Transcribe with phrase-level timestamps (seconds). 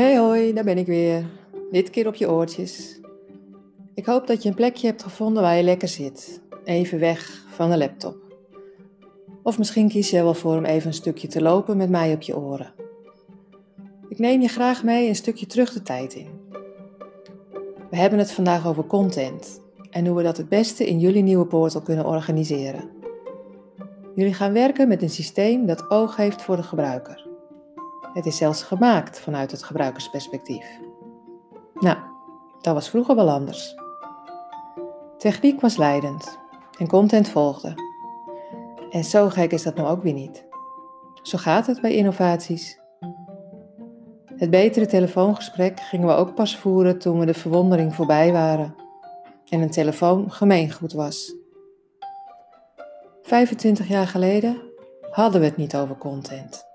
[0.00, 1.24] Hey hoi, daar ben ik weer.
[1.70, 3.00] Dit keer op je oortjes.
[3.94, 6.40] Ik hoop dat je een plekje hebt gevonden waar je lekker zit.
[6.64, 8.16] Even weg van de laptop.
[9.42, 12.22] Of misschien kies je wel voor om even een stukje te lopen met mij op
[12.22, 12.72] je oren.
[14.08, 16.28] Ik neem je graag mee een stukje terug de tijd in.
[17.90, 19.60] We hebben het vandaag over content
[19.90, 22.90] en hoe we dat het beste in jullie nieuwe portal kunnen organiseren.
[24.14, 27.29] Jullie gaan werken met een systeem dat oog heeft voor de gebruiker.
[28.12, 30.80] Het is zelfs gemaakt vanuit het gebruikersperspectief.
[31.74, 31.96] Nou,
[32.60, 33.74] dat was vroeger wel anders.
[35.18, 36.38] Techniek was leidend
[36.78, 37.74] en content volgde.
[38.90, 40.44] En zo gek is dat nou ook weer niet.
[41.22, 42.80] Zo gaat het bij innovaties.
[44.36, 48.74] Het betere telefoongesprek gingen we ook pas voeren toen we de verwondering voorbij waren
[49.48, 51.34] en een telefoon gemeengoed was.
[53.22, 54.62] 25 jaar geleden
[55.10, 56.69] hadden we het niet over content.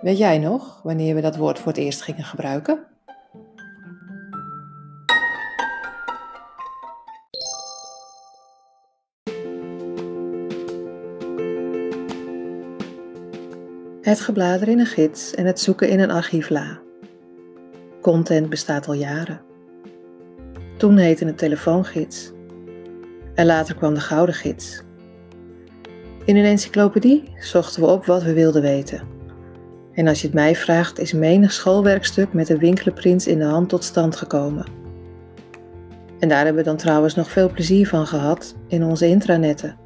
[0.00, 2.78] Weet jij nog wanneer we dat woord voor het eerst gingen gebruiken?
[14.00, 16.78] Het gebladeren in een gids en het zoeken in een archiefla.
[18.00, 19.40] Content bestaat al jaren.
[20.76, 22.32] Toen heette het telefoongids.
[23.34, 24.82] En later kwam de gouden gids.
[26.24, 29.15] In een encyclopedie zochten we op wat we wilden weten.
[29.96, 33.68] En als je het mij vraagt, is menig schoolwerkstuk met een winkelenprins in de hand
[33.68, 34.66] tot stand gekomen.
[36.18, 39.76] En daar hebben we dan trouwens nog veel plezier van gehad in onze intranetten.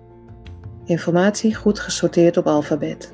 [0.85, 3.13] Informatie goed gesorteerd op alfabet.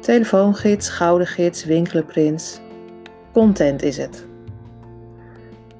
[0.00, 2.60] Telefoongids, gouden gids, winkelenprins.
[3.32, 4.26] Content is het.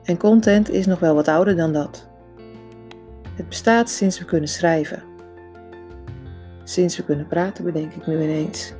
[0.04, 2.08] En content is nog wel wat ouder dan dat.
[3.34, 5.09] Het bestaat sinds we kunnen schrijven.
[6.70, 8.72] Sinds we kunnen praten, bedenk ik nu ineens.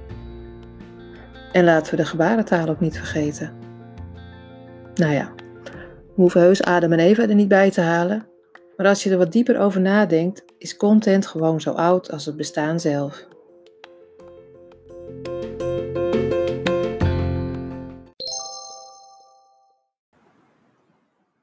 [1.52, 3.52] En laten we de gebarentaal ook niet vergeten.
[4.94, 8.26] Nou ja, we hoeven heus Adam en Eva er niet bij te halen.
[8.76, 12.36] Maar als je er wat dieper over nadenkt, is content gewoon zo oud als het
[12.36, 13.26] bestaan zelf.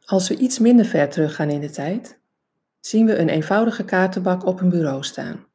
[0.05, 2.19] Als we iets minder ver teruggaan in de tijd,
[2.79, 5.45] zien we een eenvoudige kaartenbak op een bureau staan.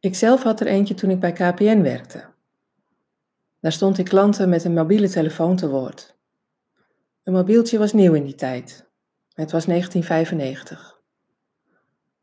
[0.00, 2.24] Ikzelf had er eentje toen ik bij KPN werkte.
[3.60, 6.16] Daar stond ik klanten met een mobiele telefoon te woord.
[7.22, 8.88] Een mobieltje was nieuw in die tijd.
[9.32, 11.00] Het was 1995.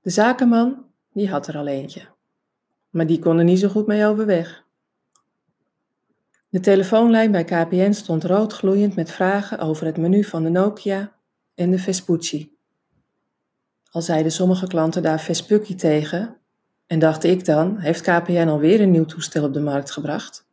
[0.02, 2.02] De zakenman, die had er al eentje.
[2.90, 4.66] Maar die kon er niet zo goed mee overweg.
[6.50, 11.16] De telefoonlijn bij KPN stond rood gloeiend met vragen over het menu van de Nokia
[11.56, 12.58] en de Vespucci.
[13.92, 16.38] Al zeiden sommige klanten daar Vespucci tegen,
[16.88, 20.48] en dacht ik dan, heeft KPN alweer een nieuw toestel op de markt gebracht?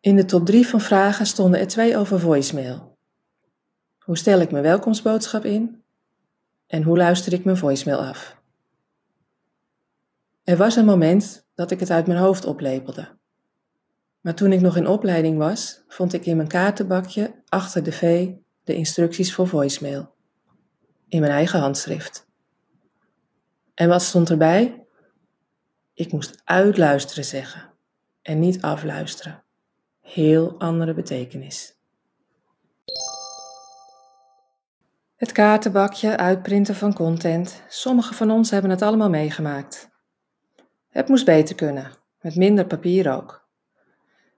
[0.00, 2.98] In de top 3 van vragen stonden er twee over voicemail.
[3.98, 5.82] Hoe stel ik mijn welkomstboodschap in?
[6.66, 8.36] En hoe luister ik mijn voicemail af?
[10.44, 13.08] Er was een moment dat ik het uit mijn hoofd oplepelde.
[14.20, 18.30] Maar toen ik nog in opleiding was, vond ik in mijn kaartenbakje achter de V
[18.64, 20.14] de instructies voor voicemail.
[21.08, 22.29] In mijn eigen handschrift.
[23.80, 24.86] En wat stond erbij?
[25.94, 27.70] Ik moest uitluisteren zeggen
[28.22, 29.42] en niet afluisteren.
[30.00, 31.74] Heel andere betekenis.
[35.16, 37.62] Het kaartenbakje, uitprinten van content.
[37.68, 39.90] Sommigen van ons hebben het allemaal meegemaakt.
[40.88, 43.48] Het moest beter kunnen, met minder papier ook.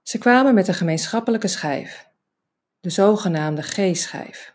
[0.03, 2.09] Ze kwamen met een gemeenschappelijke schijf,
[2.81, 4.55] de zogenaamde G-schijf.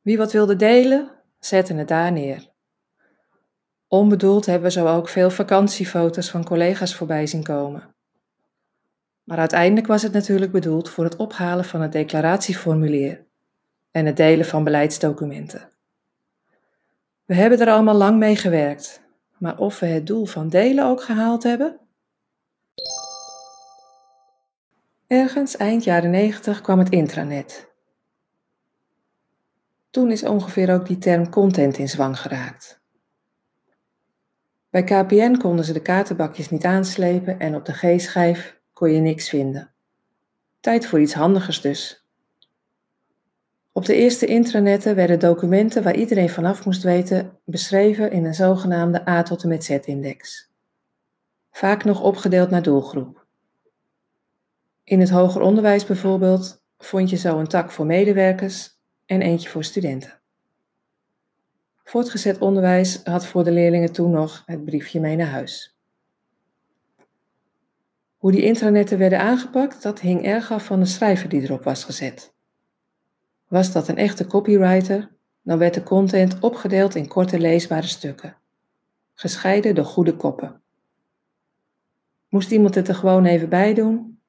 [0.00, 2.49] Wie wat wilde delen, zette het daar neer.
[3.92, 7.94] Onbedoeld hebben we zo ook veel vakantiefoto's van collega's voorbij zien komen.
[9.24, 13.24] Maar uiteindelijk was het natuurlijk bedoeld voor het ophalen van het declaratieformulier
[13.90, 15.68] en het delen van beleidsdocumenten.
[17.24, 19.02] We hebben er allemaal lang mee gewerkt,
[19.38, 21.80] maar of we het doel van delen ook gehaald hebben?
[25.06, 27.68] Ergens eind jaren 90 kwam het intranet.
[29.90, 32.79] Toen is ongeveer ook die term content in zwang geraakt.
[34.70, 39.28] Bij KPN konden ze de kaartenbakjes niet aanslepen en op de G-schijf kon je niks
[39.28, 39.72] vinden.
[40.60, 42.08] Tijd voor iets handigers dus.
[43.72, 49.08] Op de eerste intranetten werden documenten waar iedereen vanaf moest weten beschreven in een zogenaamde
[49.08, 50.50] A tot en met Z-index.
[51.50, 53.26] Vaak nog opgedeeld naar doelgroep.
[54.84, 59.64] In het hoger onderwijs bijvoorbeeld vond je zo een tak voor medewerkers en eentje voor
[59.64, 60.19] studenten.
[61.90, 65.76] Voortgezet onderwijs had voor de leerlingen toen nog het briefje mee naar huis.
[68.16, 71.84] Hoe die intranetten werden aangepakt, dat hing erg af van de schrijver die erop was
[71.84, 72.34] gezet.
[73.48, 75.10] Was dat een echte copywriter,
[75.42, 78.36] dan werd de content opgedeeld in korte leesbare stukken,
[79.14, 80.62] gescheiden door goede koppen.
[82.28, 84.20] Moest iemand het er gewoon even bij doen,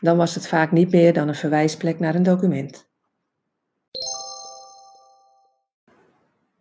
[0.00, 2.90] dan was het vaak niet meer dan een verwijsplek naar een document.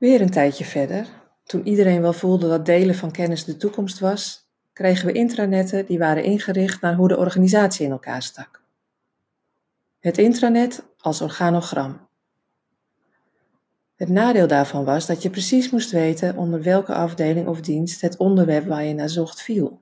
[0.02, 1.08] Weer een tijdje verder,
[1.44, 5.98] toen iedereen wel voelde dat delen van kennis de toekomst was, kregen we intranetten die
[6.00, 8.62] waren ingericht naar hoe de organisatie in elkaar stak.
[10.00, 12.08] Het intranet als organogram.
[13.96, 18.18] Het nadeel daarvan was dat je precies moest weten onder welke afdeling of dienst het
[18.18, 19.82] onderwerp waar je naar zocht viel.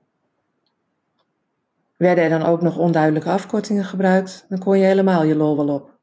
[1.96, 5.68] Werden er dan ook nog onduidelijke afkortingen gebruikt, dan kon je helemaal je lol wel
[5.68, 5.99] op.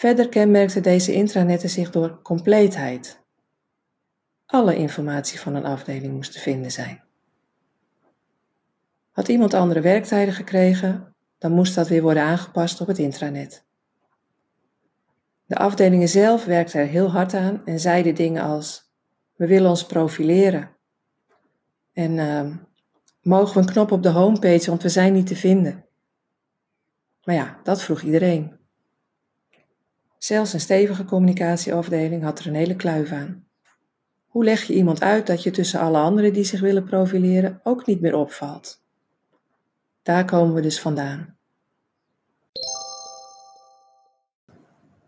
[0.00, 3.22] Verder kenmerkten deze intranetten zich door compleetheid.
[4.46, 7.02] Alle informatie van een afdeling moest te vinden zijn.
[9.10, 13.64] Had iemand andere werktijden gekregen, dan moest dat weer worden aangepast op het intranet.
[15.46, 18.92] De afdelingen zelf werkten er heel hard aan en zeiden dingen als:
[19.36, 20.76] We willen ons profileren.
[21.92, 22.56] En uh,
[23.22, 25.86] mogen we een knop op de homepage, want we zijn niet te vinden.
[27.24, 28.59] Maar ja, dat vroeg iedereen.
[30.22, 33.46] Zelfs een stevige communicatieafdeling had er een hele kluif aan.
[34.26, 37.86] Hoe leg je iemand uit dat je tussen alle anderen die zich willen profileren ook
[37.86, 38.82] niet meer opvalt?
[40.02, 41.36] Daar komen we dus vandaan.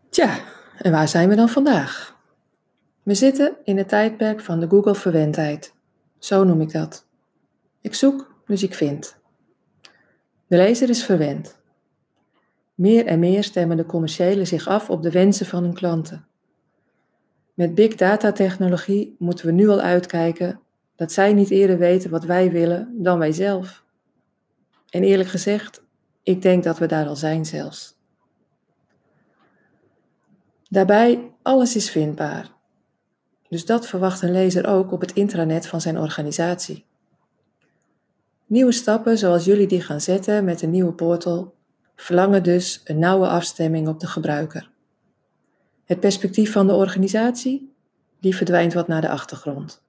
[0.09, 0.39] Tja,
[0.79, 2.17] en waar zijn we dan vandaag?
[3.03, 5.75] We zitten in het tijdperk van de Google-verwendheid.
[6.19, 7.07] Zo noem ik dat.
[7.81, 9.17] Ik zoek, dus ik vind.
[10.47, 11.62] De lezer is verwend.
[12.75, 16.27] Meer en meer stemmen de commerciëlen zich af op de wensen van hun klanten.
[17.55, 20.61] Met big data technologie moeten we nu al uitkijken
[20.97, 23.85] dat zij niet eerder weten wat wij willen dan wij zelf.
[24.89, 25.83] En eerlijk gezegd,
[26.23, 28.01] ik denk dat we daar al zijn zelfs.
[30.69, 32.51] Daarbij, alles is vindbaar.
[33.49, 36.85] Dus dat verwacht een lezer ook op het intranet van zijn organisatie.
[38.47, 41.55] Nieuwe stappen zoals jullie die gaan zetten met een nieuwe portal
[42.03, 44.71] verlangen dus een nauwe afstemming op de gebruiker.
[45.85, 47.73] Het perspectief van de organisatie,
[48.21, 49.83] die verdwijnt wat naar de achtergrond.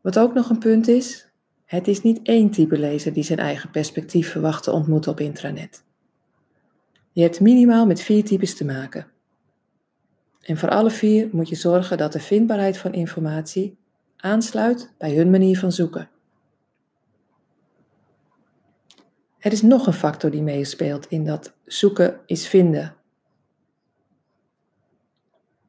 [0.00, 1.28] Wat ook nog een punt is,
[1.64, 5.84] het is niet één type lezer die zijn eigen perspectief verwacht te ontmoeten op intranet.
[7.12, 9.06] Je hebt minimaal met vier types te maken.
[10.40, 13.76] En voor alle vier moet je zorgen dat de vindbaarheid van informatie
[14.16, 16.08] aansluit bij hun manier van zoeken.
[19.42, 22.94] Er is nog een factor die meespeelt in dat zoeken is vinden.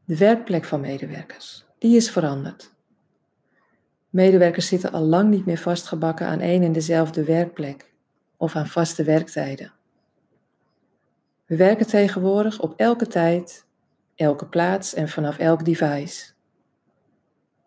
[0.06, 2.72] De werkplek van medewerkers, die is veranderd.
[4.10, 7.94] Medewerkers zitten al lang niet meer vastgebakken aan één en dezelfde werkplek
[8.38, 9.72] of aan vaste werktijden.
[11.46, 13.66] We werken tegenwoordig op elke tijd,
[14.16, 16.31] elke plaats en vanaf elk device.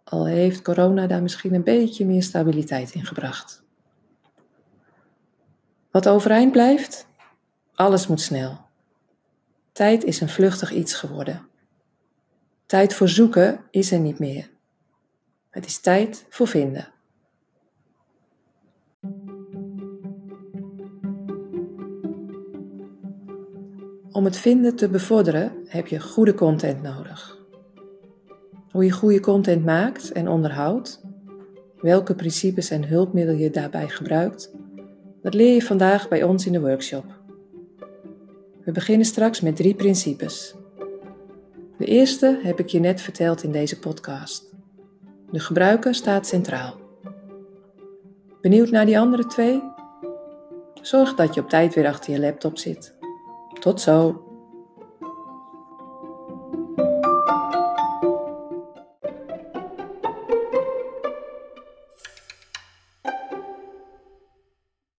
[0.05, 3.65] Al heeft corona daar misschien een beetje meer stabiliteit in gebracht.
[5.96, 7.06] Wat overeind blijft?
[7.75, 8.58] Alles moet snel.
[9.72, 11.46] Tijd is een vluchtig iets geworden.
[12.66, 14.50] Tijd voor zoeken is er niet meer.
[15.50, 16.88] Het is tijd voor vinden.
[24.12, 27.38] Om het vinden te bevorderen heb je goede content nodig.
[28.70, 31.03] Hoe je goede content maakt en onderhoudt,
[31.81, 34.55] welke principes en hulpmiddelen je daarbij gebruikt,
[35.26, 37.04] dat leer je vandaag bij ons in de workshop.
[38.64, 40.54] We beginnen straks met drie principes.
[41.78, 44.54] De eerste heb ik je net verteld in deze podcast.
[45.30, 46.74] De gebruiker staat centraal.
[48.40, 49.62] Benieuwd naar die andere twee?
[50.82, 52.94] Zorg dat je op tijd weer achter je laptop zit.
[53.60, 54.25] Tot zo!